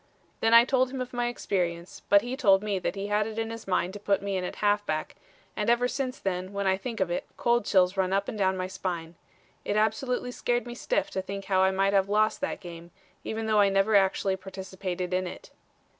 Then 0.39 0.51
I 0.51 0.65
told 0.65 0.89
him 0.89 0.99
of 0.99 1.13
my 1.13 1.27
experience, 1.27 2.01
but 2.09 2.23
he 2.23 2.35
told 2.35 2.63
me 2.63 2.79
he 2.91 3.05
had 3.09 3.27
it 3.27 3.37
in 3.37 3.51
his 3.51 3.67
mind 3.67 3.93
to 3.93 3.99
put 3.99 4.19
me 4.23 4.35
in 4.35 4.43
at 4.43 4.55
halfback, 4.55 5.15
and 5.55 5.69
ever 5.69 5.87
since 5.87 6.17
then, 6.17 6.53
when 6.53 6.65
I 6.65 6.75
think 6.75 6.99
of 6.99 7.11
it, 7.11 7.27
cold 7.37 7.65
chills 7.65 7.95
run 7.95 8.11
up 8.11 8.27
and 8.27 8.35
down 8.35 8.57
my 8.57 8.65
spine. 8.65 9.13
It 9.63 9.75
absolutely 9.77 10.31
scared 10.31 10.65
me 10.65 10.73
stiff 10.73 11.11
to 11.11 11.21
think 11.21 11.45
how 11.45 11.61
I 11.61 11.69
might 11.69 11.93
have 11.93 12.09
lost 12.09 12.41
that 12.41 12.61
game, 12.61 12.89
even 13.23 13.45
though 13.45 13.59
I 13.59 13.69
never 13.69 13.95
actually 13.95 14.37
participated 14.37 15.13
in 15.13 15.27
it. 15.27 15.51